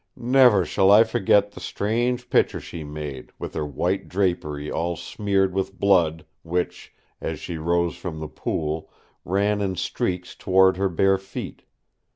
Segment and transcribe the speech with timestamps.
[0.17, 5.53] Never shall I forget the strange picture she made, with her white drapery all smeared
[5.53, 8.89] with blood which, as she rose from the pool,
[9.23, 11.61] ran in streaks toward her bare feet.